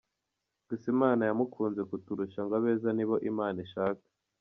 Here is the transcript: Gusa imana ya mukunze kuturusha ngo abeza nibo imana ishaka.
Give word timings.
Gusa 0.67 0.85
imana 0.95 1.21
ya 1.27 1.33
mukunze 1.39 1.81
kuturusha 1.89 2.39
ngo 2.45 2.53
abeza 2.59 2.89
nibo 2.93 3.15
imana 3.29 3.57
ishaka. 3.67 4.03